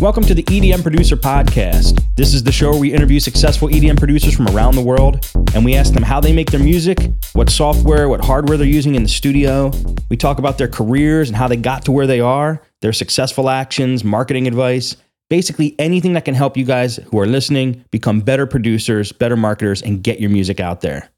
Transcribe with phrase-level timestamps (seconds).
[0.00, 2.04] Welcome to the EDM Producer Podcast.
[2.16, 5.64] This is the show where we interview successful EDM producers from around the world and
[5.64, 6.98] we ask them how they make their music,
[7.32, 9.72] what software, what hardware they're using in the studio.
[10.10, 13.48] We talk about their careers and how they got to where they are, their successful
[13.48, 14.96] actions, marketing advice,
[15.30, 19.80] basically anything that can help you guys who are listening become better producers, better marketers,
[19.80, 21.08] and get your music out there.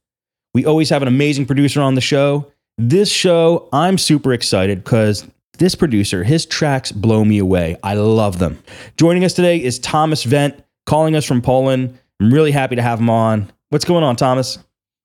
[0.54, 2.52] We always have an amazing producer on the show.
[2.78, 5.26] This show, I'm super excited because
[5.58, 7.76] this producer, his tracks blow me away.
[7.82, 8.58] I love them.
[8.96, 11.98] Joining us today is Thomas Vent, calling us from Poland.
[12.20, 13.52] I'm really happy to have him on.
[13.70, 14.58] What's going on, Thomas?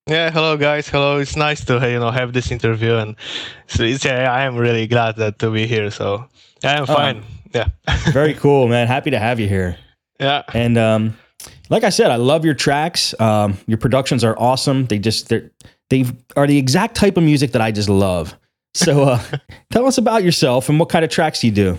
[0.07, 0.89] Yeah, hello guys.
[0.89, 1.19] Hello.
[1.19, 3.15] It's nice to you know have this interview, and
[3.67, 5.91] so yeah, I am really glad that to be here.
[5.91, 6.27] So
[6.63, 7.17] I am fine.
[7.17, 7.67] Um, yeah.
[8.11, 8.87] very cool, man.
[8.87, 9.77] Happy to have you here.
[10.19, 10.43] Yeah.
[10.53, 11.17] And um,
[11.69, 13.17] like I said, I love your tracks.
[13.19, 14.87] Um, your productions are awesome.
[14.87, 15.49] They just they
[15.89, 18.35] they are the exact type of music that I just love.
[18.73, 19.23] So uh,
[19.71, 21.77] tell us about yourself and what kind of tracks you do.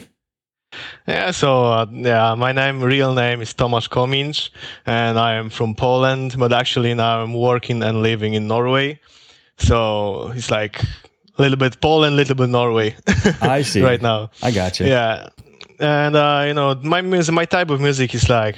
[1.07, 4.51] Yeah, so uh, yeah, my name, real name is Tomasz Kominch,
[4.87, 8.99] and I am from Poland, but actually now I'm working and living in Norway.
[9.57, 12.97] So it's like a little bit Poland, a little bit Norway.
[13.41, 13.83] I see.
[13.83, 14.31] right now.
[14.43, 14.87] I got you.
[14.87, 15.29] Yeah,
[15.79, 18.57] and uh, you know, my music, my type of music is like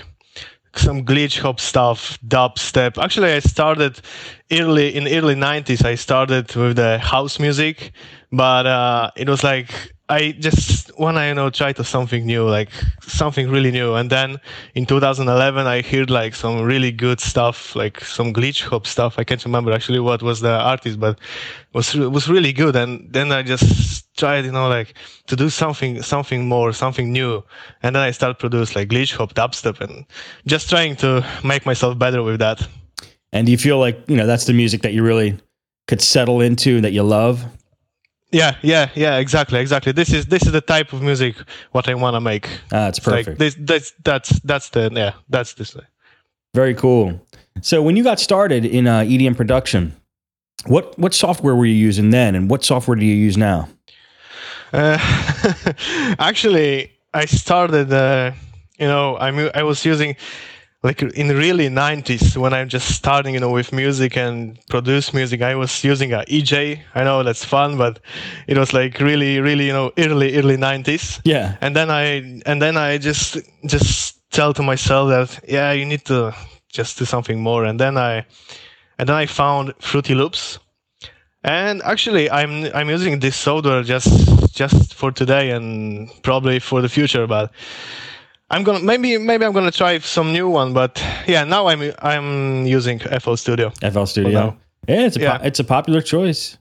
[0.79, 3.03] some glitch hop stuff, dubstep.
[3.03, 4.01] Actually, I started
[4.53, 5.85] early in early '90s.
[5.85, 7.93] I started with the house music,
[8.33, 12.49] but uh, it was like I just when I you know try to something new,
[12.49, 12.71] like
[13.03, 13.95] something really new.
[13.95, 14.39] And then
[14.75, 19.19] in 2011, I heard like some really good stuff, like some glitch hop stuff.
[19.19, 21.19] I can't remember actually what was the artist, but
[21.73, 22.77] was was really good.
[22.77, 24.95] And then I just tried, you know, like
[25.27, 27.43] to do something something more, something new.
[27.83, 30.07] And then I started produce like glitch hop, dubstep, and
[30.47, 32.67] just trying to make myself better with that.
[33.33, 35.37] And do you feel like you know that's the music that you really
[35.89, 37.45] could settle into that you love?
[38.33, 39.93] Yeah, yeah, yeah, exactly, exactly.
[39.93, 41.37] This is this is the type of music
[41.73, 42.49] what I want to make.
[42.73, 43.29] Ah, that's perfect.
[43.29, 45.77] Like this, that's that's that's the yeah, that's this.
[46.55, 47.21] Very cool.
[47.63, 49.95] So when you got started in uh, EDM production,
[50.67, 53.69] what what software were you using then, and what software do you use now?
[54.73, 54.98] Uh,
[56.19, 57.92] actually, I started.
[57.92, 58.33] Uh,
[58.79, 60.17] you know, I I was using
[60.86, 65.42] like in really 90s when i'm just starting you know with music and produce music
[65.42, 67.98] i was using a eJay i know that's fun but
[68.47, 71.57] it was like really really you know early early 90s yeah.
[71.61, 76.05] And then i and then i just just tell to myself that yeah you need
[76.05, 76.33] to
[76.69, 77.64] just do something more.
[77.64, 78.24] And then i
[78.98, 80.58] and then i found fruity loops.
[81.42, 84.08] And actually i'm i'm using this software just
[84.55, 87.53] just for today and probably for the future but
[88.51, 92.67] I'm gonna maybe maybe I'm gonna try some new one, but yeah, now I'm I'm
[92.67, 93.70] using FL Studio.
[93.83, 94.57] FL Studio.
[94.89, 95.39] Yeah, it's a yeah.
[95.39, 96.56] Po- it's a popular choice.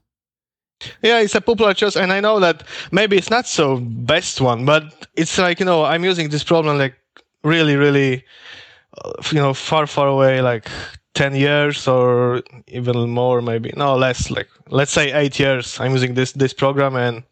[1.02, 4.66] Yeah, it's a popular choice, and I know that maybe it's not so best one,
[4.66, 6.96] but it's like you know I'm using this problem like
[7.44, 8.24] really really,
[9.04, 10.68] uh, you know far far away like
[11.14, 16.14] 10 years or even more maybe no less like let's say eight years i'm using
[16.14, 17.24] this this program and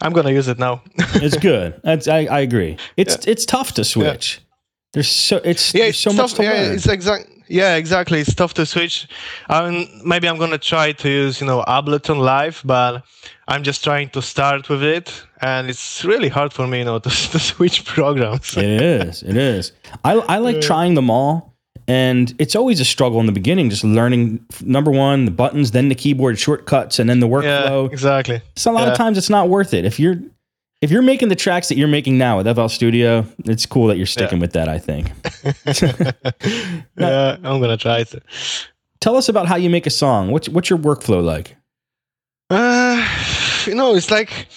[0.00, 0.82] I'm gonna use it now.
[0.96, 1.80] it's good.
[1.82, 2.76] That's, I, I agree.
[2.96, 3.32] It's yeah.
[3.32, 4.38] it's tough to switch.
[4.38, 4.42] Yeah.
[4.92, 6.74] There's so it's yeah, it's so much to yeah, learn.
[6.74, 7.28] It's exact.
[7.48, 8.20] Yeah, exactly.
[8.20, 9.06] It's tough to switch.
[9.48, 13.04] Um, maybe I'm gonna try to use you know Ableton Live, but
[13.48, 16.98] I'm just trying to start with it, and it's really hard for me, you know,
[17.06, 18.56] to, to switch programs.
[18.56, 19.22] it is.
[19.22, 19.72] It is.
[20.04, 21.55] I I like trying them all
[21.86, 25.88] and it's always a struggle in the beginning, just learning number one, the buttons, then
[25.88, 27.86] the keyboard shortcuts, and then the workflow.
[27.86, 28.40] Yeah, exactly.
[28.56, 28.92] So a lot yeah.
[28.92, 29.84] of times it's not worth it.
[29.84, 30.16] If you're
[30.82, 33.96] if you're making the tracks that you're making now with FL Studio, it's cool that
[33.96, 34.42] you're sticking yeah.
[34.42, 35.10] with that, I think.
[36.96, 38.20] now, yeah, I'm gonna try to.
[39.00, 40.30] Tell us about how you make a song.
[40.30, 41.56] What's what's your workflow like?
[42.50, 43.06] Uh,
[43.66, 44.48] you know, it's like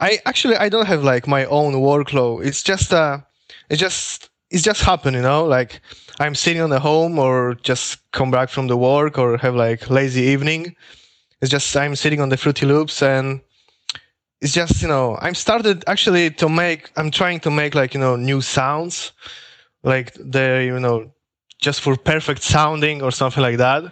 [0.00, 2.44] I actually I don't have like my own workflow.
[2.44, 3.18] It's just uh
[3.70, 5.80] it's just it's just happen, you know, like
[6.20, 9.88] I'm sitting on the home or just come back from the work or have like
[9.88, 10.76] lazy evening.
[11.40, 13.40] It's just I'm sitting on the Fruity Loops and
[14.42, 18.00] it's just you know I'm started actually to make I'm trying to make like you
[18.00, 19.12] know new sounds,
[19.82, 21.10] like the you know
[21.58, 23.84] just for perfect sounding or something like that.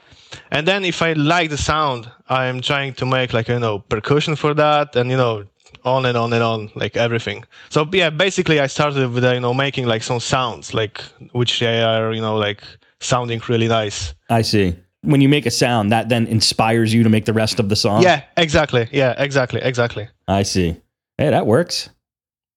[0.50, 4.36] And then if I like the sound, I'm trying to make like you know percussion
[4.36, 5.44] for that and you know
[5.84, 7.44] on and on and on, like everything.
[7.68, 11.60] So yeah, basically I started with uh, you know making like some sounds, like which
[11.60, 12.62] they are you know like
[13.00, 14.14] sounding really nice.
[14.28, 14.76] I see.
[15.02, 17.76] When you make a sound, that then inspires you to make the rest of the
[17.76, 18.02] song.
[18.02, 18.86] Yeah, exactly.
[18.92, 20.08] Yeah, exactly, exactly.
[20.28, 20.76] I see.
[21.16, 21.88] Hey, that works.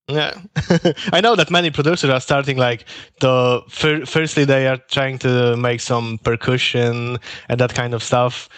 [0.09, 0.33] Yeah,
[1.13, 2.83] I know that many producers are starting like
[3.21, 7.17] the fir- firstly they are trying to make some percussion
[7.47, 8.49] and that kind of stuff.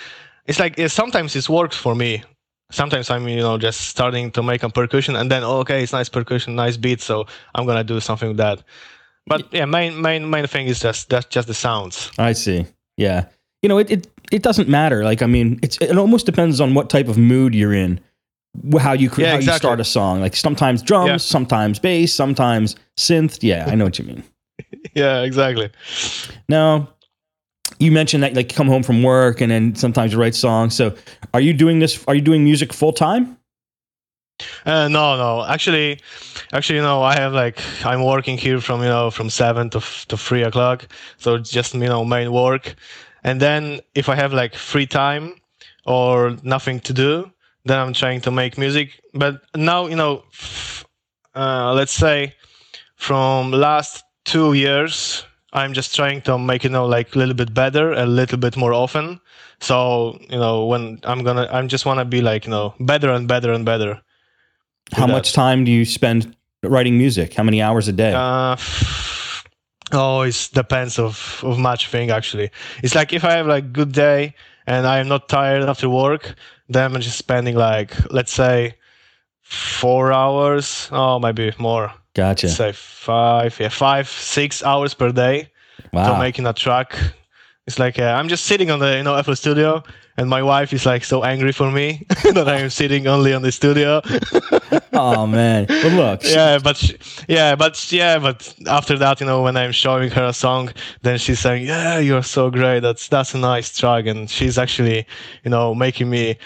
[0.48, 2.24] It's like sometimes it works for me,
[2.72, 5.94] sometimes I'm you know just starting to make a percussion and then oh, okay it's
[5.94, 8.64] nice percussion nice beat so I'm gonna do something with that.
[9.28, 12.12] But yeah, main main main thing is just that's just the sounds.
[12.18, 12.66] I see.
[12.98, 13.26] Yeah.
[13.62, 15.04] You know, it, it it doesn't matter.
[15.04, 18.00] Like I mean, it's it almost depends on what type of mood you're in,
[18.80, 20.22] how you Yeah, how you start a song.
[20.22, 21.18] Like sometimes drums, Yeah.
[21.18, 23.40] sometimes bass, sometimes synth.
[23.42, 24.24] Yeah, I know what you mean.
[24.94, 25.70] Yeah, exactly.
[26.48, 26.88] Now,
[27.80, 30.76] you mentioned that like come home from work and then sometimes you write songs.
[30.76, 30.96] So,
[31.34, 32.04] are you doing this?
[32.08, 33.38] Are you doing music full time?
[34.66, 35.46] Uh, no, no.
[35.46, 36.00] Actually,
[36.52, 39.78] actually, you know, I have like I'm working here from you know from seven to
[39.78, 40.88] f- to three o'clock,
[41.18, 42.76] so it's just you know main work,
[43.24, 45.36] and then if I have like free time
[45.86, 47.32] or nothing to do,
[47.64, 49.00] then I'm trying to make music.
[49.14, 50.86] But now you know, f-
[51.34, 52.34] uh, let's say
[52.98, 55.24] from last two years,
[55.56, 58.58] I'm just trying to make you know like a little bit better, a little bit
[58.58, 59.22] more often.
[59.62, 63.26] So you know when I'm gonna, I'm just wanna be like you know better and
[63.26, 64.02] better and better.
[64.92, 65.14] How that.
[65.14, 67.34] much time do you spend writing music?
[67.34, 68.14] How many hours a day?
[68.14, 68.58] Uh,
[69.94, 72.52] oh, it depends of of much thing actually.
[72.84, 74.36] It's like if I have like good day
[74.68, 76.36] and I am not tired after work,
[76.68, 78.76] then I'm just spending like let's say
[79.42, 81.94] four hours, oh maybe more.
[82.16, 82.50] Gotcha.
[82.50, 86.20] Say five, yeah, five, six hours per day to Wow.
[86.20, 86.98] making a track.
[87.68, 89.84] It's like uh, I'm just sitting on the you know FL Studio,
[90.18, 93.42] and my wife is like so angry for me that I am sitting only on
[93.42, 94.02] the studio.
[94.94, 95.66] oh man.
[95.68, 96.24] But look.
[96.24, 96.98] yeah but she,
[97.28, 100.70] yeah but yeah but after that you know when i'm showing her a song
[101.02, 105.06] then she's saying yeah you're so great that's that's a nice track and she's actually
[105.44, 106.38] you know making me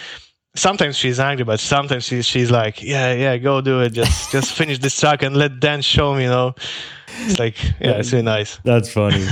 [0.56, 4.54] sometimes she's angry but sometimes she, she's like yeah yeah go do it just just
[4.54, 6.54] finish this track and let dan show me you know
[7.25, 9.25] it's like yeah it's really nice That's funny.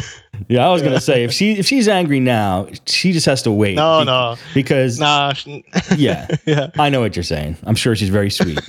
[0.49, 3.51] Yeah, I was gonna say if she if she's angry now, she just has to
[3.51, 3.75] wait.
[3.75, 5.33] no Be- no because nah
[5.97, 7.57] yeah, yeah I know what you're saying.
[7.63, 8.59] I'm sure she's very sweet.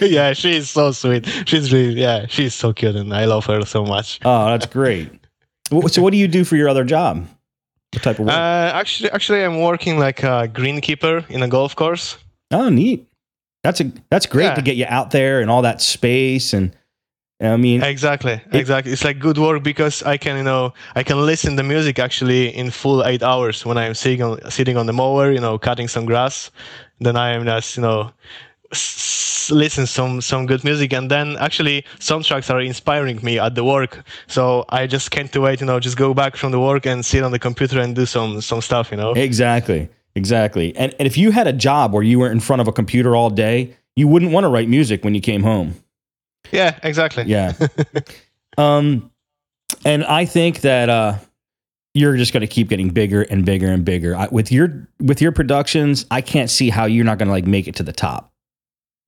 [0.00, 3.84] yeah she's so sweet she's really yeah she's so cute and i love her so
[3.84, 5.10] much oh, that's great.
[5.88, 7.26] So, what do you do for your other job?
[7.92, 8.34] What type of work?
[8.34, 12.16] uh, actually actually i'm working like a greenkeeper in a golf course
[12.50, 13.06] oh, neat.
[13.64, 14.54] That's a that's great Yeah.
[14.56, 16.72] to get you out there and all that space and
[17.40, 18.92] I mean, Exactly, exactly.
[18.92, 22.54] It's like good work because I can, you know, I can listen the music actually
[22.54, 25.88] in full eight hours when I'm sitting on sitting on the mower, you know, cutting
[25.88, 26.52] some grass.
[27.00, 28.12] Then I am just, you know,
[28.72, 33.54] s- listen some some good music, and then actually some tracks are inspiring me at
[33.54, 34.04] the work.
[34.26, 37.22] So I just can't wait, you know, just go back from the work and sit
[37.22, 39.12] on the computer and do some some stuff, you know.
[39.12, 40.74] exactly, exactly.
[40.76, 43.14] And and if you had a job where you were in front of a computer
[43.16, 45.74] all day, you wouldn't want to write music when you came home.
[46.50, 47.24] Yeah, exactly.
[47.24, 47.52] Yeah.
[48.58, 49.10] um,
[49.84, 51.18] and I think that uh,
[51.94, 55.20] you're just going to keep getting bigger and bigger and bigger I, with your with
[55.20, 56.06] your productions.
[56.10, 58.31] I can't see how you're not going to like make it to the top.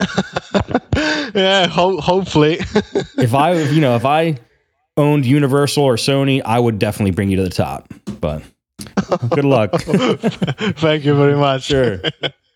[1.34, 2.60] yeah, ho- hopefully.
[3.16, 4.38] If I, you know, if I
[4.96, 7.92] owned Universal or Sony, I would definitely bring you to the top.
[8.20, 8.42] But
[9.30, 9.72] good luck.
[9.80, 11.62] Thank you very much.
[11.62, 12.00] Sure.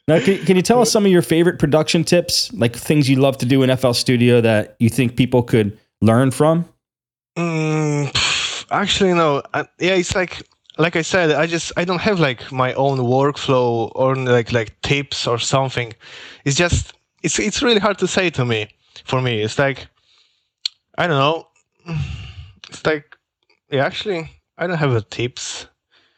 [0.09, 3.17] Now, can, can you tell us some of your favorite production tips, like things you
[3.17, 6.67] love to do in FL Studio that you think people could learn from?
[7.37, 9.43] Mm, actually, no.
[9.55, 10.43] Uh, yeah, it's like
[10.79, 14.81] like I said, I just I don't have like my own workflow or like like
[14.83, 15.93] tips or something.
[16.45, 18.69] It's just it's it's really hard to say to me.
[19.05, 19.87] For me, it's like
[20.97, 21.49] I don't know.
[22.69, 23.17] It's like
[23.71, 25.67] yeah, actually, I don't have a tips.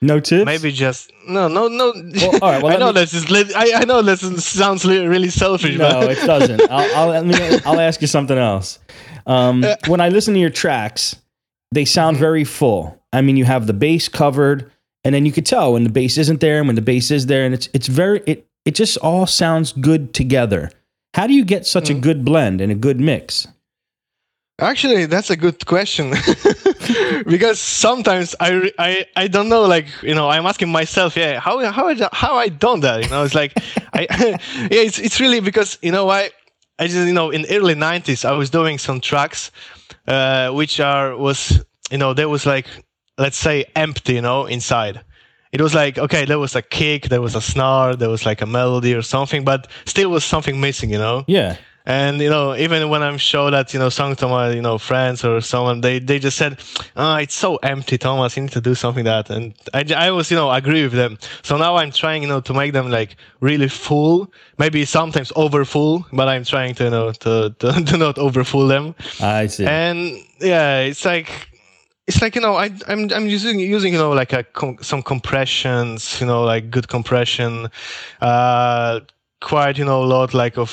[0.03, 0.47] No tips?
[0.47, 1.93] Maybe just no, no, no.
[1.95, 5.29] Well, all right, well, I know me- this is I, I know this sounds really
[5.29, 6.63] selfish, No, but it doesn't.
[6.71, 8.79] I'll, I'll, let me, I'll ask you something else.
[9.27, 11.17] Um, when I listen to your tracks,
[11.73, 12.99] they sound very full.
[13.13, 14.73] I mean, you have the bass covered,
[15.05, 17.27] and then you could tell when the bass isn't there and when the bass is
[17.27, 20.71] there, and it's it's very it it just all sounds good together.
[21.15, 23.47] How do you get such a good blend and a good mix?
[24.61, 26.11] Actually, that's a good question
[27.27, 29.63] because sometimes I, I I don't know.
[29.63, 33.03] Like you know, I'm asking myself, yeah, how how I, how I done that?
[33.03, 33.55] You know, it's like
[33.95, 34.07] I
[34.71, 36.31] yeah, it's it's really because you know why
[36.79, 39.51] I just you know in early '90s I was doing some tracks,
[40.07, 42.67] uh, which are was you know there was like
[43.17, 45.01] let's say empty, you know, inside.
[45.53, 48.41] It was like okay, there was a kick, there was a snare, there was like
[48.41, 51.25] a melody or something, but still was something missing, you know.
[51.27, 54.63] Yeah, And you know, even when I'm show that you know song to my you
[54.63, 56.59] know friends or someone, they they just said,
[56.95, 58.37] "Ah, it's so empty, Thomas.
[58.37, 61.19] You need to do something that." And I, I was you know agree with them.
[61.43, 65.65] So now I'm trying you know to make them like really full, maybe sometimes over
[65.65, 68.95] full, but I'm trying to you know to to, to not over full them.
[69.21, 69.67] I see.
[69.67, 69.99] And
[70.39, 71.50] yeah, it's like
[72.07, 75.03] it's like you know I, I'm I'm using using you know like a com- some
[75.03, 77.69] compressions you know like good compression,
[78.21, 79.01] uh,
[79.41, 80.71] quite you know a lot like of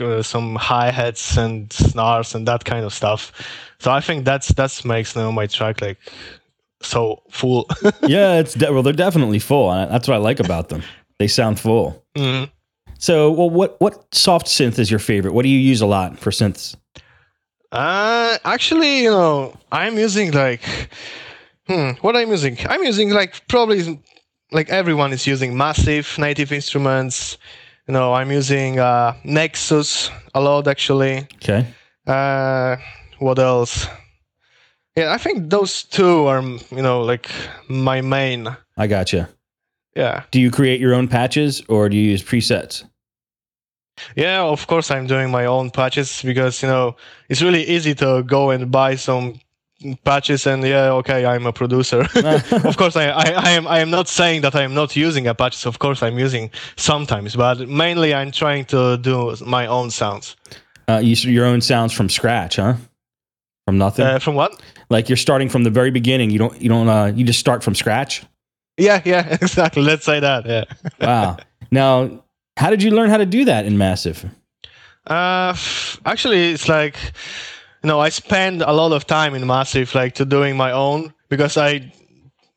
[0.00, 3.32] uh, some hi hats and snares and that kind of stuff.
[3.78, 5.98] So I think that's that's makes you know my track like
[6.82, 7.66] so full.
[8.06, 9.70] yeah, it's de- well, they're definitely full.
[9.72, 10.82] and That's what I like about them.
[11.18, 12.04] They sound full.
[12.16, 12.50] Mhm.
[13.00, 15.32] So, well, what what soft synth is your favorite?
[15.32, 16.74] What do you use a lot for synths?
[17.70, 20.62] Uh, actually, you know, I'm using like,
[21.66, 22.56] hmm, what I'm using?
[22.68, 24.00] I'm using like probably
[24.52, 27.36] like everyone is using massive native instruments.
[27.86, 31.26] You know, I'm using uh, Nexus a lot actually.
[31.36, 31.66] Okay.
[32.06, 32.76] Uh,
[33.18, 33.86] what else?
[34.96, 37.30] Yeah, I think those two are you know like
[37.68, 38.48] my main.
[38.76, 39.28] I gotcha.
[39.96, 42.84] Yeah, Do you create your own patches or do you use presets?
[44.16, 44.42] Yeah.
[44.42, 46.96] Of course, I'm doing my own patches because you know
[47.28, 49.40] it's really easy to go and buy some
[50.04, 52.00] patches and yeah, okay, I'm a producer.
[52.64, 55.26] of course, I, I, I am I am not saying that I am not using
[55.26, 55.66] a patches.
[55.66, 60.36] Of course, I'm using sometimes, but mainly I'm trying to do my own sounds.
[60.88, 62.74] Uh, you your own sounds from scratch, huh?
[63.66, 64.06] From nothing.
[64.06, 64.60] Uh, from what?
[64.90, 66.30] like you're starting from the very beginning.
[66.30, 66.60] You don't.
[66.60, 66.88] You don't.
[66.88, 68.24] Uh, you just start from scratch.
[68.76, 69.82] Yeah, yeah, exactly.
[69.82, 70.46] Let's say that.
[70.46, 70.64] Yeah.
[71.00, 71.36] Wow.
[71.70, 72.24] now,
[72.58, 74.26] how did you learn how to do that in Massive?
[75.06, 75.54] Uh,
[76.04, 76.96] actually, it's like,
[77.84, 81.14] you know, I spend a lot of time in Massive, like to doing my own
[81.28, 81.92] because I,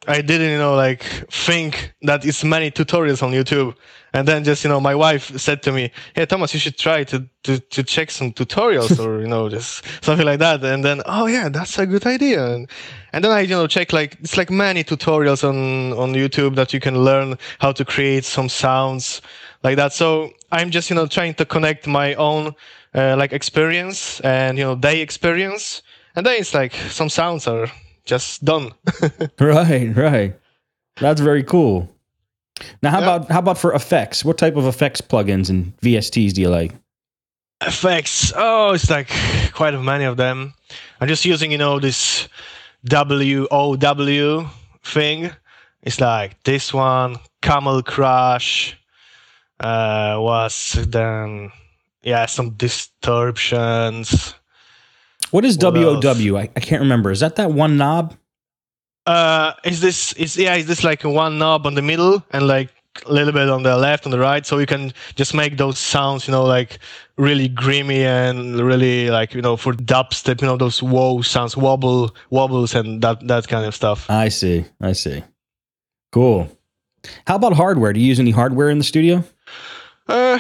[0.08, 3.76] I didn't, you know, like think that it's many tutorials on YouTube,
[4.14, 7.04] and then just, you know, my wife said to me, "Hey, Thomas, you should try
[7.04, 11.04] to to to check some tutorials or you know, just something like that." And then,
[11.06, 12.44] oh yeah, that's a good idea.
[12.54, 12.68] And,
[13.14, 16.74] and then I, you know, check like it's like many tutorials on on YouTube that
[16.74, 19.22] you can learn how to create some sounds
[19.64, 19.94] like that.
[19.94, 22.54] So I'm just you know trying to connect my own
[22.96, 25.82] uh, like experience and you know day experience,
[26.16, 27.68] and then it's like some sounds are
[28.06, 28.72] just done.
[29.40, 29.96] Right.
[29.96, 30.36] Right.
[31.00, 31.90] That's very cool.
[32.84, 33.16] Now, how Yeah.
[33.16, 34.24] about how about for effects?
[34.26, 36.74] What type of effects plugins and VSTs do you like?
[37.62, 38.34] Effects.
[38.36, 39.10] Oh, it's like
[39.54, 40.54] quite many of them.
[41.00, 42.28] I'm just using you know this
[42.86, 44.50] W O W
[44.84, 45.30] thing.
[45.84, 48.78] It's like this one, Camel Crash.
[49.62, 51.52] Uh, was then
[52.02, 54.34] yeah some distortions.
[55.30, 55.76] What is What?
[55.76, 56.38] WOW?
[56.38, 57.12] I, I can't remember.
[57.12, 58.16] Is that that one knob?
[59.06, 60.56] Uh, is this is yeah?
[60.56, 62.70] Is this like one knob on the middle and like
[63.06, 65.80] a little bit on the left and the right, so you can just make those
[65.80, 66.80] sounds, you know, like
[67.18, 72.16] really grimy and really like you know for dubstep, you know, those wow sounds, wobble
[72.32, 74.10] wobbles and that that kind of stuff.
[74.10, 74.66] I see.
[74.82, 75.24] I see.
[76.12, 76.50] Cool.
[77.26, 77.94] How about hardware?
[77.94, 79.24] Do you use any hardware in the studio?
[80.08, 80.40] Uh,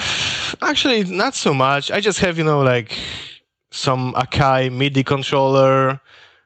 [0.61, 1.91] actually, not so much.
[1.91, 2.97] I just have you know like
[3.71, 5.99] some Akai MIDI controller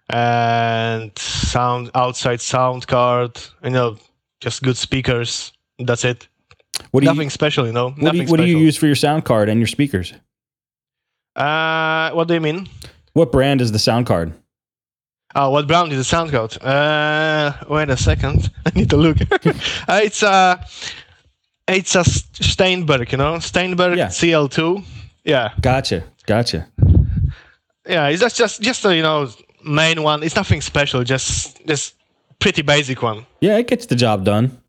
[0.09, 3.39] and sound outside sound card.
[3.63, 3.97] You know,
[4.39, 5.53] just good speakers.
[5.79, 6.27] That's it.
[6.91, 7.89] What do you Nothing special, you know.
[7.89, 10.13] what do Nothing you, what do you use for your sound card and your speakers?
[11.35, 12.67] Uh, what do you mean?
[13.13, 14.33] What brand is the sound card?
[15.35, 16.57] Oh, what brand is the sound card?
[16.61, 18.51] Uh, wait a second.
[18.65, 19.17] I need to look.
[19.31, 20.65] uh, it's a,
[21.67, 24.07] it's a Steinberg, you know, Steinberg Yeah.
[24.07, 24.83] CL2.
[25.23, 26.03] Yeah, Gotcha.
[26.27, 26.67] Gotcha.
[27.87, 28.07] yeah.
[28.07, 29.29] It's just just just a you know
[29.63, 30.23] main one.
[30.23, 31.03] It's nothing special.
[31.03, 31.95] Just just
[32.39, 33.25] pretty basic one.
[33.41, 34.61] Yeah, it gets the job done.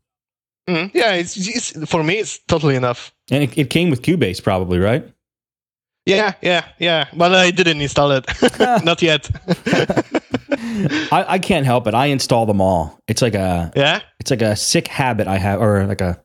[0.67, 2.15] Mm, yeah, it's, it's for me.
[2.15, 3.13] It's totally enough.
[3.31, 5.07] And it, it came with Cubase, probably, right?
[6.05, 7.05] Yeah, yeah, yeah.
[7.13, 8.25] But I didn't install it.
[8.83, 9.29] Not yet.
[11.11, 11.93] I, I can't help it.
[11.93, 12.99] I install them all.
[13.07, 14.01] It's like a yeah.
[14.19, 16.19] it's like a sick habit I have, or like a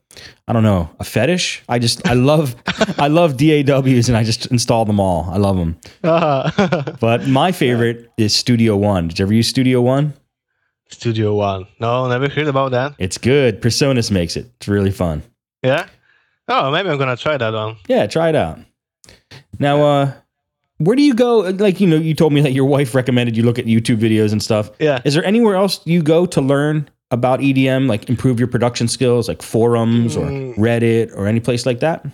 [0.49, 1.63] I don't know a fetish.
[1.69, 2.55] I just I love
[2.99, 5.29] I love DAWs and I just install them all.
[5.31, 5.79] I love them.
[6.03, 9.09] Uh, But my favorite is Studio One.
[9.09, 10.15] Did you ever use Studio One?
[10.91, 11.67] Studio One.
[11.81, 12.95] No, never heard about that.
[12.99, 13.63] It's good.
[13.63, 14.51] PreSonus makes it.
[14.57, 15.23] It's really fun.
[15.63, 15.87] Yeah.
[16.49, 17.77] Oh, maybe I'm gonna try that one.
[17.89, 18.59] Yeah, try it out.
[19.59, 20.13] Now, uh,
[20.79, 21.39] where do you go?
[21.39, 24.33] Like, you know, you told me that your wife recommended you look at YouTube videos
[24.33, 24.71] and stuff.
[24.81, 25.01] Yeah.
[25.05, 29.29] Is there anywhere else you go to learn about EDM, like improve your production skills,
[29.29, 30.57] like forums or Mm.
[30.57, 32.05] Reddit or any place like that?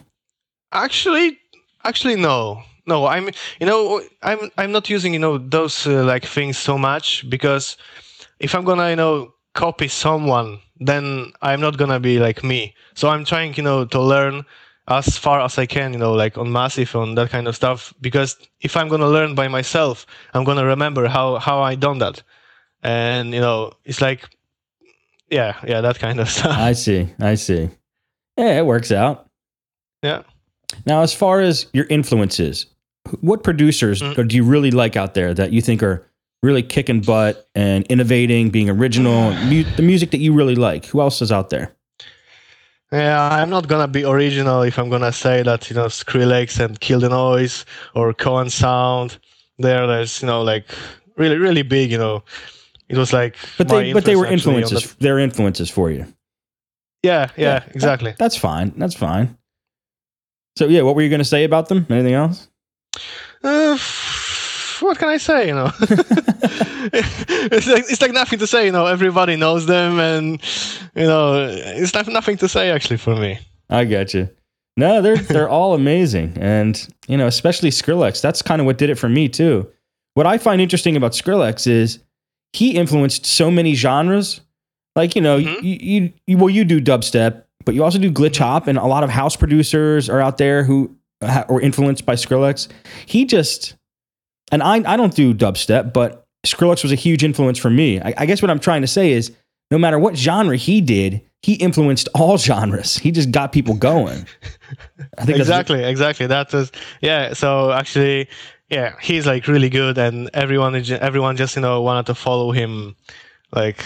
[0.73, 1.39] Actually,
[1.85, 3.07] actually, no, no.
[3.07, 7.25] I'm, you know, I'm, I'm not using, you know, those uh, like things so much
[7.31, 7.77] because
[8.41, 12.75] if I'm gonna, you know, copy someone, then I'm not gonna be like me.
[12.95, 14.45] So I'm trying, you know, to learn
[14.89, 17.95] as far as I can, you know, like on massive on that kind of stuff.
[18.01, 22.23] Because if I'm gonna learn by myself, I'm gonna remember how how I done that,
[22.83, 24.29] and you know, it's like,
[25.31, 26.57] yeah, yeah, that kind of stuff.
[26.57, 27.09] I see.
[27.21, 27.71] I see.
[28.37, 29.27] Yeah, it works out.
[30.03, 30.23] yeah.
[30.87, 32.67] Now, as far as your influences,
[33.23, 34.29] what producers Mm.
[34.29, 36.07] do you really like out there that you think are
[36.43, 40.85] really kicking butt and innovating, being original, mu- the music that you really like?
[40.87, 41.75] Who else is out there?
[42.93, 46.79] Yeah, I'm not gonna be original if I'm gonna say that you know Skrillex and
[46.81, 49.19] Kill the Noise or Koan Sound.
[49.59, 50.65] There, there's you know like
[51.17, 51.91] really really big.
[51.91, 52.23] You know,
[52.89, 53.37] it was like.
[53.57, 54.91] But they but they were influence actually on influences.
[54.91, 56.07] that- They're influences for you.
[57.03, 58.15] Yeah, yeah, Yeah, exactly.
[58.19, 58.73] That's fine.
[58.77, 59.37] That's fine.
[60.57, 61.87] So yeah, what were you going to say about them?
[61.89, 62.49] Anything else?
[63.45, 63.79] Uh,
[64.81, 65.47] what can I say?
[65.49, 68.67] You know, it's like it's like nothing to say.
[68.67, 70.43] You know, everybody knows them, and
[70.95, 73.39] you know, it's not, nothing to say actually for me.
[73.71, 74.29] I got you.
[74.77, 78.21] No, they're they're all amazing, and you know, especially Skrillex.
[78.21, 79.71] That's kind of what did it for me too.
[80.15, 82.01] What I find interesting about Skrillex is
[82.53, 84.41] he influenced so many genres.
[84.97, 85.63] Like you know, Mhm.
[85.63, 88.87] you, you, you well, you do dubstep, but you also do glitch hop, and a
[88.87, 92.69] lot of house producers are out there who ha- were influenced by Skrillex.
[93.07, 93.77] He just,
[94.51, 98.01] and I I don't do dubstep, but Skrillex was a huge influence for me.
[98.01, 99.31] I, I guess what I'm trying to say is,
[99.71, 102.97] no matter what genre he did, he influenced all genres.
[102.97, 104.27] He just got people going.
[105.19, 106.27] I think exactly, exactly.
[106.27, 107.35] That was yeah.
[107.35, 108.27] So actually,
[108.71, 112.95] yeah, he's like really good, and everyone, everyone just you know wanted to follow him,
[113.53, 113.83] like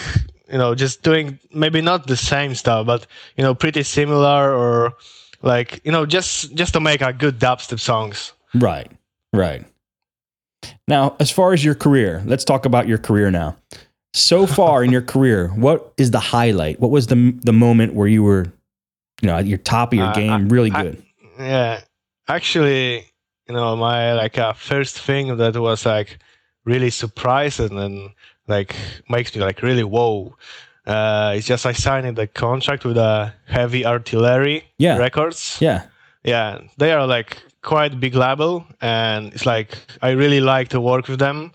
[0.51, 4.93] you know, just doing maybe not the same stuff, but you know, pretty similar or
[5.41, 8.33] like you know, just just to make a good dubstep songs.
[8.53, 8.91] Right,
[9.33, 9.65] right.
[10.87, 13.57] Now, as far as your career, let's talk about your career now.
[14.13, 16.79] So far in your career, what is the highlight?
[16.79, 18.45] What was the the moment where you were,
[19.21, 21.03] you know, at your top of your Uh, game, really I- good?
[21.39, 21.81] Yeah,
[22.27, 23.05] actually,
[23.47, 26.17] you know, my like uh, first thing that was like
[26.65, 28.09] really surprising and
[28.47, 28.75] like
[29.09, 30.35] makes me like really whoa.
[30.85, 34.97] Uh, it's just I signed the contract with uh, Heavy Artillery Yeah.
[34.97, 35.57] Records.
[35.61, 35.83] yeah,
[36.23, 41.07] Yeah, they are like quite big label, and it's like I really like to work
[41.07, 41.51] with them.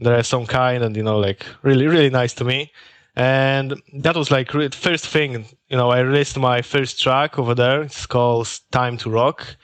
[0.00, 2.72] They're some kind, and you know, like really, really nice to me.
[3.16, 7.54] And that was like re- first thing, you know, I released my first track over
[7.54, 7.82] there.
[7.82, 9.56] It's called "Time to Rock,"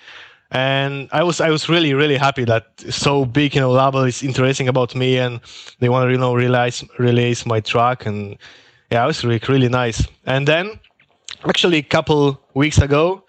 [0.51, 4.23] and I was I was really really happy that so big, you know, label is
[4.23, 5.41] interesting about me, and
[5.79, 8.37] they want to you know release release my track, and
[8.91, 10.07] yeah, it was really really nice.
[10.27, 10.79] And then
[11.49, 13.25] actually a couple weeks ago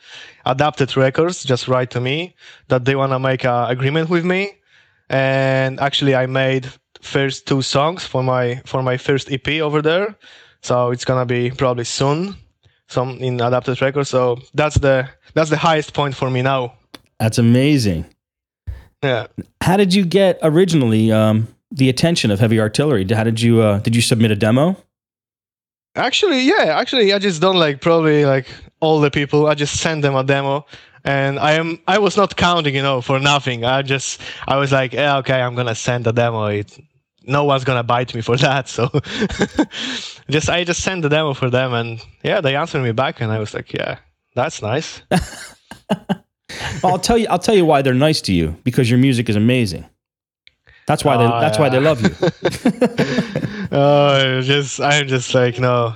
[0.45, 2.35] adapted records just write to me
[2.67, 4.57] that they want to make an agreement with me.
[5.09, 6.67] And actually i made
[7.01, 10.15] first two songs for my for my first ep over there.
[10.61, 12.35] So it's gonna be probably soon
[12.87, 14.09] some in adapted records.
[14.09, 16.73] So that's the that's the highest point for me now
[17.21, 18.05] that's amazing.
[19.03, 19.27] yeah
[19.61, 23.05] How did you get originally um, the attention of Heavy Artillery?
[23.09, 24.75] How did you uh, did you submit a demo?
[25.95, 26.79] Actually, yeah.
[26.79, 28.47] Actually, I just don't like probably like
[28.79, 29.47] all the people.
[29.47, 30.65] I just send them a demo,
[31.03, 33.65] and I am I was not counting, you know, for nothing.
[33.65, 36.45] I just I was like, yeah, okay, I'm gonna send a demo.
[36.47, 36.79] It,
[37.27, 38.67] no one's gonna bite me for that.
[38.69, 38.89] So
[40.29, 43.31] just I just sent the demo for them, and yeah, they answered me back, and
[43.31, 43.99] I was like, yeah,
[44.33, 45.01] that's nice.
[46.83, 47.27] Well, I'll tell you.
[47.29, 49.85] I'll tell you why they're nice to you because your music is amazing.
[50.87, 51.25] That's why they.
[51.25, 52.09] Oh, that's why they love you.
[53.71, 55.95] oh, just I'm just like no,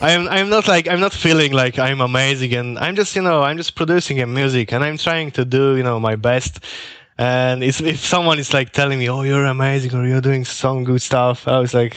[0.00, 3.42] I'm I'm not like I'm not feeling like I'm amazing, and I'm just you know
[3.42, 6.60] I'm just producing a music, and I'm trying to do you know my best.
[7.16, 10.82] And if if someone is like telling me, "Oh, you're amazing," or "You're doing some
[10.82, 11.96] good stuff," I was like,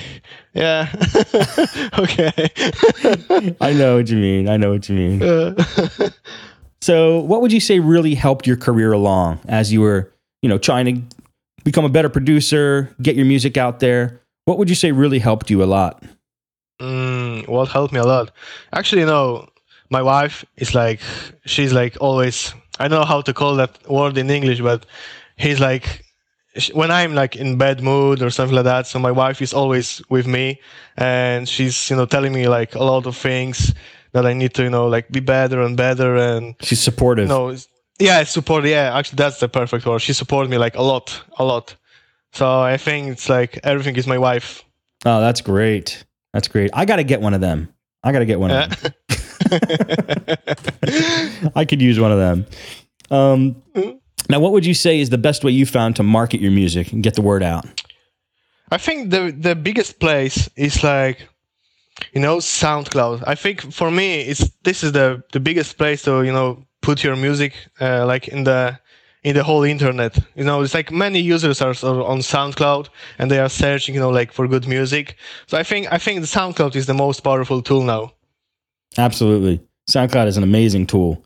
[0.54, 0.88] "Yeah,
[1.98, 2.32] okay."
[3.60, 4.48] I know what you mean.
[4.48, 5.24] I know what you mean.
[5.24, 5.56] Uh,
[6.82, 10.12] So, what would you say really helped your career along as you were,
[10.42, 11.18] you know, trying to
[11.64, 14.22] become a better producer, get your music out there?
[14.46, 16.04] What would you say really helped you a lot?
[16.80, 18.32] Mm, what helped me a lot?
[18.72, 19.50] Actually, you know,
[19.90, 21.02] my wife is like,
[21.46, 24.86] she's like always, I don't know how to call that word in English, but
[25.36, 26.04] he's like,
[26.74, 30.02] when I'm like in bad mood or something like that, so my wife is always
[30.10, 30.60] with me
[30.98, 33.74] and she's, you know, telling me like a lot of things
[34.14, 37.30] that I need to, you know, like be better and better and, She's supportive.
[37.32, 37.68] s-
[38.00, 38.66] yeah, support.
[38.66, 40.00] Yeah, actually, that's the perfect word.
[40.02, 41.76] She supports me like a lot, a lot.
[42.34, 44.64] So I think it's like everything is my wife.
[45.06, 46.04] Oh, that's great.
[46.34, 46.70] That's great.
[46.74, 47.70] I got to get one of them.
[48.04, 48.94] I got to get one of them.
[51.56, 52.46] I could use one of them.
[53.10, 53.62] Um,
[54.30, 56.92] now, what would you say is the best way you found to market your music
[56.92, 57.66] and get the word out?
[58.72, 61.28] I think the the biggest place is like
[62.14, 63.24] you know SoundCloud.
[63.28, 67.04] I think for me it's this is the the biggest place to you know put
[67.04, 68.80] your music uh, like in the
[69.24, 70.18] in the whole internet.
[70.36, 72.88] You know, it's like many users are, on SoundCloud
[73.20, 75.16] and they are searching you know like for good music.
[75.48, 78.12] So I think I think the SoundCloud is the most powerful tool now.
[78.98, 79.60] Absolutely.
[79.90, 81.24] SoundCloud is an amazing tool.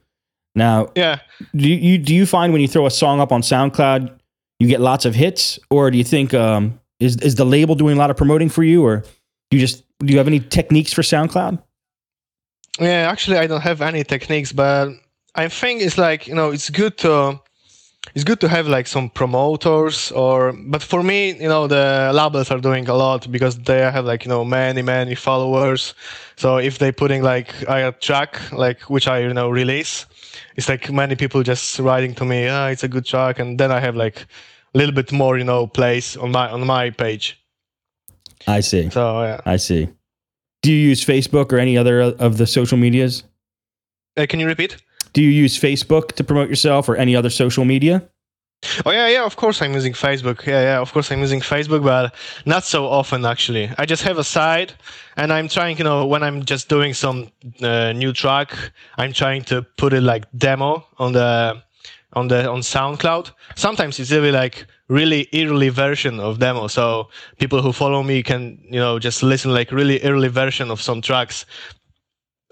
[0.56, 1.20] Now, Yeah.
[1.56, 4.10] do you do you find when you throw a song up on SoundCloud,
[4.60, 7.98] you get lots of hits, or do you think um, Is is the label doing
[7.98, 9.04] a lot of promoting for you, or
[9.52, 11.62] you just do you have any techniques for SoundCloud?
[12.80, 14.90] Yeah, actually, I don't have any techniques, but
[15.36, 17.40] I think it's like you know, it's good to
[18.16, 22.50] it's good to have like some promoters or but for me you know the labels
[22.50, 25.94] are doing a lot because they have like you know many many followers
[26.36, 30.06] so if they putting like a track like which i you know release
[30.56, 33.72] it's like many people just writing to me ah, it's a good track and then
[33.72, 34.26] i have like
[34.74, 37.41] a little bit more you know place on my on my page
[38.48, 38.90] I see.
[38.90, 39.90] so yeah I see.
[40.62, 43.24] Do you use Facebook or any other of the social medias?
[44.18, 44.78] Uh, can you repeat
[45.14, 48.08] Do you use Facebook to promote yourself or any other social media?
[48.86, 49.26] Oh yeah, yeah.
[49.26, 50.46] Of course, I'm using Facebook.
[50.46, 50.80] Yeah, yeah.
[50.80, 52.14] Of course, I'm using Facebook, but
[52.46, 53.72] not so often actually.
[53.80, 54.76] I just have a site,
[55.18, 55.78] and I'm trying.
[55.80, 57.32] You know, when I'm just doing some
[57.64, 58.54] uh, new track,
[58.98, 61.64] I'm trying to put it like demo on the
[62.14, 63.32] on the on SoundCloud.
[63.56, 67.08] Sometimes it's really like really early version of demo, so
[67.40, 71.02] people who follow me can you know just listen like really early version of some
[71.02, 71.46] tracks.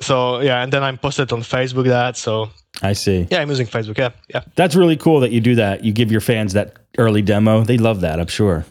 [0.02, 2.16] So yeah, and then I'm posted on Facebook that.
[2.16, 2.50] So
[2.82, 3.28] I see.
[3.30, 3.98] yeah, I'm using Facebook.
[3.98, 4.44] Yeah, yeah.
[4.56, 5.84] That's really cool that you do that.
[5.84, 7.64] You give your fans that early demo.
[7.64, 8.66] They love that, I'm sure.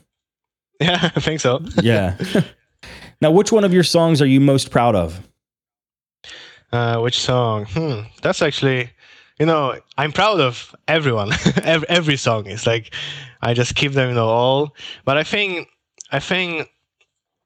[0.81, 1.61] Yeah, I think so.
[1.83, 2.16] Yeah.
[3.20, 5.20] now, which one of your songs are you most proud of?
[6.72, 7.66] Uh, which song?
[7.66, 8.90] Hmm, that's actually,
[9.38, 11.33] you know, I'm proud of everyone.
[11.62, 12.94] every, every song is like,
[13.42, 14.74] I just keep them, you know, all.
[15.05, 15.68] But I think,
[16.12, 16.68] I think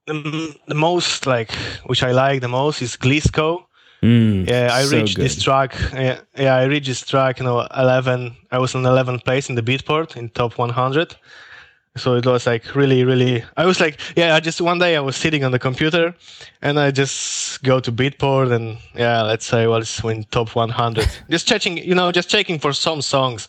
[0.07, 1.53] the, the most like,
[1.87, 3.65] which I like the most is Glisco.
[4.03, 5.77] Mm, Yeah, I so reached this track.
[5.93, 7.39] Yeah, yeah, I reached this track.
[7.39, 8.37] You know, eleven.
[8.51, 11.17] I was on 11th place in the Beatport in top 100.
[11.97, 13.45] So it was like really, really.
[13.59, 14.35] I was like, yeah.
[14.35, 16.15] I just one day I was sitting on the computer,
[16.63, 21.07] and I just go to Beatport and yeah, let's say well, it's in top 100.
[21.31, 23.47] just checking, you know, just checking for some songs.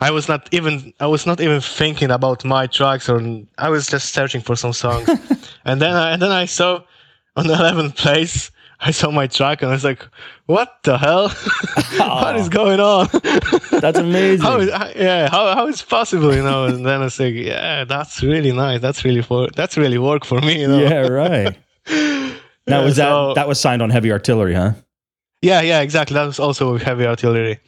[0.00, 0.92] I was not even.
[0.98, 3.22] I was not even thinking about my tracks, or
[3.58, 5.08] I was just searching for some songs,
[5.64, 6.82] and then I, and then I saw
[7.36, 8.50] on the 11th place.
[8.86, 10.06] I saw my track and I was like,
[10.46, 11.28] "What the hell?
[11.96, 13.08] what is going on?
[13.80, 14.44] That's amazing.
[14.44, 16.34] how is, yeah, how, how is possible?
[16.34, 18.80] You know?" And then I was like, "Yeah, that's really nice.
[18.80, 20.78] That's really for that's really work for me." You know?
[20.78, 21.56] yeah, right.
[22.66, 24.72] Now, Yeah, was that so- that was signed on Heavy Artillery, huh?
[25.42, 26.14] Yeah, yeah, exactly.
[26.14, 27.60] That was also with heavy artillery.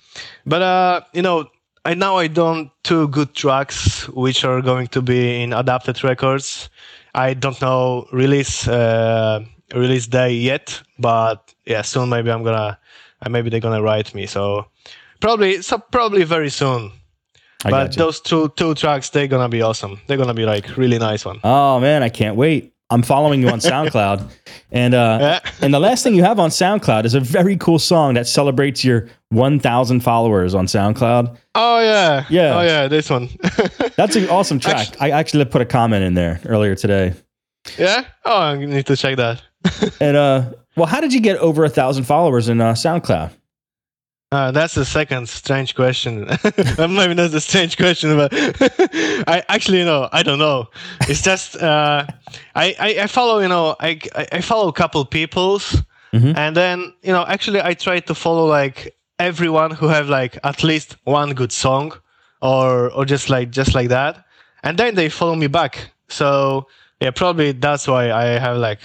[0.46, 1.44] But uh, you know,
[1.84, 6.70] I now I done two good tracks which are going to be in adapted records.
[7.14, 12.78] I don't know release uh, release day yet, but yeah, soon maybe I'm gonna
[13.22, 14.26] uh, maybe they're gonna write me.
[14.26, 14.66] So
[15.20, 16.92] probably so probably very soon.
[17.64, 20.00] I but those two two tracks they're gonna be awesome.
[20.06, 21.40] They're gonna be like really nice one.
[21.42, 22.72] Oh man, I can't wait.
[22.88, 24.30] I'm following you on SoundCloud,
[24.70, 25.50] and uh, Yeah.
[25.60, 28.84] and the last thing you have on SoundCloud is a very cool song that celebrates
[28.84, 31.36] your 1,000 followers on SoundCloud.
[31.56, 32.24] Oh yeah.
[32.30, 32.56] Yeah.
[32.56, 33.28] Oh yeah, this one.
[33.96, 34.88] That's an awesome track.
[35.00, 37.14] I actually put a comment in there earlier today.
[37.76, 38.04] yeah?
[38.24, 39.42] Oh I need to check that.
[40.00, 43.30] And uh, well, how did you get over a thousand followers in uh, SoundCloud?
[44.32, 46.26] Uh, that's the second strange question.
[46.78, 50.66] Maybe not a strange question, but I actually, you know, I don't know.
[51.02, 52.04] It's just uh,
[52.54, 54.00] I, I I follow, you know, I
[54.32, 56.36] I follow a couple people's, Mhm.
[56.36, 60.62] and then you know, actually, I try to follow like everyone who have like at
[60.64, 61.92] least one good song,
[62.42, 64.24] or or just like just like that,
[64.64, 65.92] and then they follow me back.
[66.08, 66.66] So
[67.00, 68.80] yeah, probably that's why I have like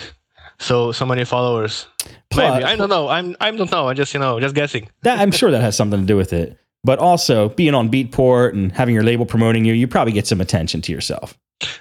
[0.61, 1.87] so so many followers.
[2.35, 3.09] Maybe I don't know.
[3.09, 3.89] I'm I don't know.
[3.89, 4.87] I just you know just guessing.
[5.01, 6.57] That I'm sure that has something to do with it.
[6.83, 10.41] But also being on Beatport and having your label promoting you, you probably get some
[10.41, 11.37] attention to yourself.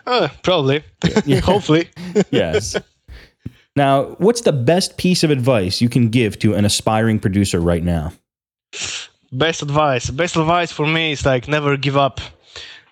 [0.07, 0.83] Uh, probably.
[1.25, 1.41] Yeah.
[1.45, 1.89] Hopefully.
[2.31, 2.77] Yes.
[3.77, 7.83] now, what's the best piece of advice you can give to an aspiring producer right
[7.83, 8.13] now?
[9.33, 10.11] Best advice.
[10.11, 12.21] Best advice for me is like never give up.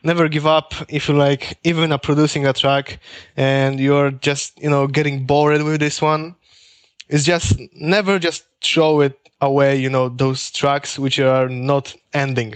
[0.03, 3.01] Never give up if you like even are producing a track
[3.37, 6.37] and you're just, you know, getting bored with this one.
[7.09, 12.55] It's just never just throw it away, you know, those tracks which are not ending.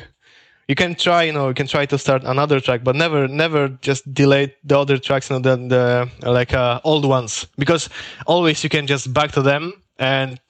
[0.69, 3.69] You can try, you know, you can try to start another track, but never, never
[3.69, 7.89] just delete the other tracks, you know, the, the like uh, old ones, because
[8.27, 10.41] always you can just back to them and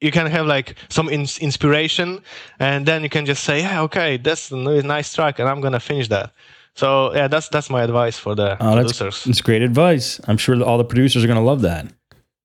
[0.00, 2.20] you can have like some ins- inspiration
[2.58, 5.80] and then you can just say yeah okay that's a nice track and i'm gonna
[5.80, 6.32] finish that
[6.74, 10.20] so yeah that's that's my advice for the Oh, producers that's great advice.
[10.28, 11.86] I'm sure that all the producers are going to love that.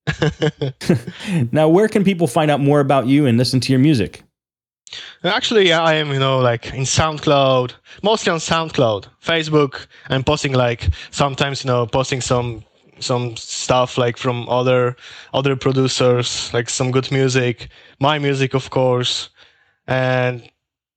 [1.52, 4.22] now, where can people find out more about you and listen to your music?
[5.24, 7.72] actually yeah, i am you know like in soundcloud
[8.04, 12.62] mostly on soundcloud facebook i'm posting like sometimes you know posting some
[12.98, 14.96] some stuff like from other
[15.34, 17.68] other producers like some good music
[18.00, 19.28] my music of course
[19.86, 20.42] and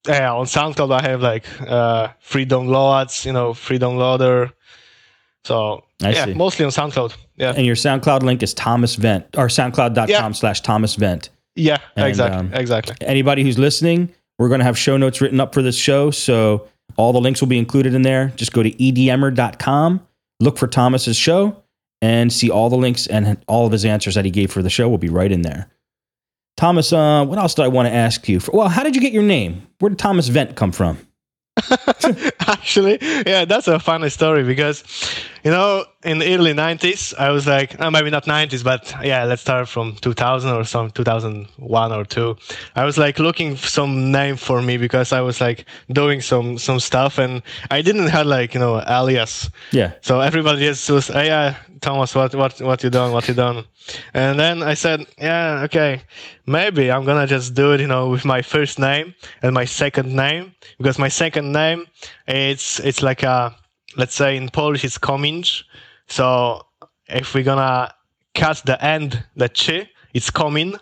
[0.07, 4.51] yeah on soundcloud i have like uh free downloads you know free downloader
[5.45, 6.33] So I yeah, see.
[6.33, 7.13] mostly on SoundCloud.
[7.38, 10.31] Yeah, And your SoundCloud link is Thomas Vent or soundcloud.com Yeah.
[10.31, 11.29] slash Thomas Vent.
[11.55, 12.95] yeah, And, exactly, um, exactly.
[13.01, 16.12] Anybody who's listening, we're going to have show notes written up for this show.
[16.12, 18.31] So all the links will be included in there.
[18.35, 20.01] Just go to E edmmer.com,
[20.39, 21.55] look for Thomas's show,
[22.01, 24.69] and see all the links and all of his answers that he gave for the
[24.69, 25.69] show will be right in there.
[26.57, 28.39] Thomas, uh, what else did I want to ask you?
[28.39, 29.67] For, well, how did you get your name?
[29.79, 30.97] Where did Thomas Vent come from?
[32.39, 34.83] Actually, yeah, that's a funny story because,
[35.43, 39.23] you know, in the early 90s, I was like, uh, maybe not 90s, but yeah,
[39.25, 42.35] let's start from 2000 or some 2001 or 2.
[42.75, 46.57] I was like looking for some name for me because I was like doing some
[46.57, 49.49] some stuff and I didn't have like, you know, alias.
[49.71, 49.93] Yeah.
[50.01, 53.12] So everybody just was, hey, yeah, Thomas, what what what you done?
[53.12, 53.65] What you done?
[54.13, 56.02] And then I said, yeah, okay,
[56.46, 60.15] maybe I'm gonna just do it, you know, with my first name and my second
[60.15, 61.86] name because my second name
[62.28, 63.56] it's it's like a
[63.98, 65.63] let's say in Polish it's kominch.
[66.08, 66.65] So
[67.08, 67.94] if we're gonna
[68.36, 70.80] cut the end, the chi, it's komin,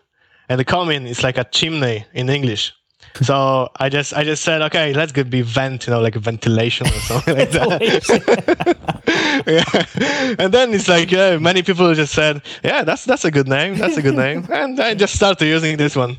[0.50, 2.74] and the komin is like a chimney in English.
[3.22, 6.88] So I just I just said okay, let's go be vent, you know, like ventilation
[6.88, 8.78] or something like that.
[9.48, 10.36] yeah.
[10.40, 13.78] And then it's like yeah, many people just said, yeah, that's that's a good name,
[13.78, 16.18] that's a good name, and I just started using this one.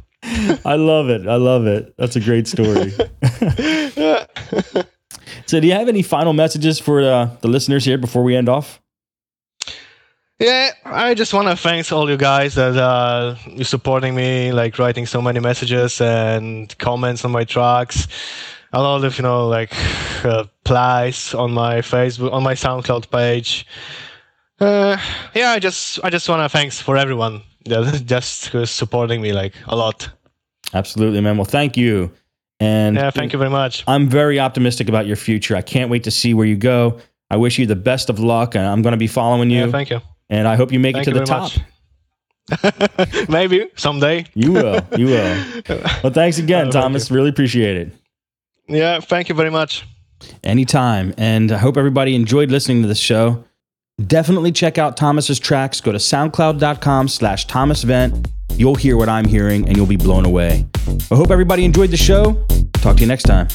[0.64, 1.28] I love it.
[1.28, 1.94] I love it.
[1.96, 2.90] That's a great story.
[5.46, 8.48] so, do you have any final messages for uh, the listeners here before we end
[8.48, 8.80] off?
[10.38, 14.78] Yeah, I just want to thank all you guys that uh, you supporting me, like
[14.78, 18.06] writing so many messages and comments on my tracks.
[18.72, 19.72] A lot of you know like
[20.24, 23.66] uh, plays on my Facebook, on my SoundCloud page.
[24.60, 24.96] Uh,
[25.34, 29.32] yeah, I just I just want to thanks for everyone that just who's supporting me
[29.32, 30.08] like a lot.
[30.72, 31.36] Absolutely, man.
[31.36, 32.12] Well, thank you.
[32.60, 33.82] And Yeah, thank you very much.
[33.88, 35.56] I'm very optimistic about your future.
[35.56, 37.00] I can't wait to see where you go.
[37.30, 39.64] I wish you the best of luck, and I'm going to be following you.
[39.64, 40.00] Yeah, thank you.
[40.30, 41.52] And I hope you make Thank it to the top.
[43.28, 44.24] Maybe someday.
[44.34, 44.80] You will.
[44.96, 45.44] You will.
[46.02, 47.10] Well, thanks again, Oh, thank Thomas.
[47.10, 47.92] Really appreciate it.
[48.68, 49.86] Yeah, thank you very much.
[50.44, 51.14] Anytime.
[51.18, 53.44] And I hope everybody enjoyed listening to this show.
[54.06, 55.80] Definitely check out Thomas's tracks.
[55.80, 58.28] Go to soundcloud.com slash Thomas Vent.
[58.52, 60.66] You'll hear what I'm hearing and you'll be blown away.
[61.10, 62.44] I hope everybody enjoyed the show.
[62.74, 63.48] Talk to you next time.